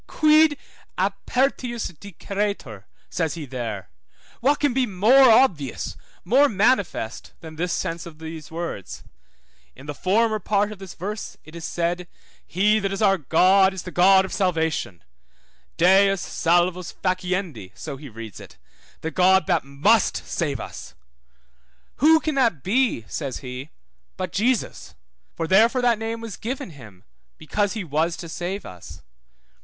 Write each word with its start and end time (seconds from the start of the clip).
Quid 0.07 0.57
apertius 0.97 1.89
diceretur? 1.91 2.85
says 3.11 3.35
he 3.35 3.45
there, 3.45 3.91
what 4.39 4.59
can 4.59 4.73
be 4.73 4.87
more 4.87 5.29
obvious, 5.29 5.95
more 6.25 6.49
manifest 6.49 7.33
than 7.41 7.55
this 7.55 7.71
sense 7.71 8.07
of 8.07 8.17
these 8.17 8.49
words? 8.49 9.03
In 9.75 9.85
the 9.85 9.93
former 9.93 10.39
part 10.39 10.71
of 10.71 10.79
this 10.79 10.95
verse 10.95 11.37
it 11.45 11.55
is 11.55 11.65
said, 11.65 12.07
He 12.47 12.79
that 12.79 12.91
is 12.91 13.03
our 13.03 13.19
God 13.19 13.75
is 13.75 13.83
the 13.83 13.91
God 13.91 14.25
of 14.25 14.33
salvation; 14.33 15.03
Deus 15.77 16.19
salvos 16.19 16.91
faciendi, 16.91 17.71
so 17.75 17.95
he 17.97 18.09
reads 18.09 18.39
it, 18.39 18.57
the 19.01 19.11
God 19.11 19.45
that 19.45 19.63
must 19.63 20.17
save 20.27 20.59
us. 20.59 20.95
Who 21.97 22.19
can 22.19 22.33
that 22.33 22.63
be, 22.63 23.05
says 23.07 23.37
he, 23.45 23.69
but 24.17 24.31
Jesus? 24.33 24.95
For 25.35 25.45
therefore 25.45 25.83
that 25.83 25.99
name 25.99 26.21
was 26.21 26.37
given 26.37 26.71
him 26.71 27.03
because 27.37 27.73
he 27.73 27.83
was 27.83 28.17
to 28.17 28.27
save 28.27 28.65
us. 28.65 29.03